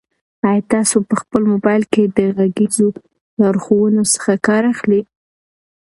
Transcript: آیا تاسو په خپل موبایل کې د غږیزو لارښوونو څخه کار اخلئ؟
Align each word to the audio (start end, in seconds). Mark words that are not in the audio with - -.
آیا 0.49 0.63
تاسو 0.73 0.97
په 1.09 1.15
خپل 1.21 1.41
موبایل 1.51 1.83
کې 1.93 2.03
د 2.17 2.19
غږیزو 2.37 2.87
لارښوونو 3.39 4.03
څخه 4.13 4.31
کار 4.47 4.63
اخلئ؟ 4.73 5.01